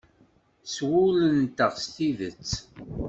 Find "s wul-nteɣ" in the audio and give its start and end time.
0.73-1.73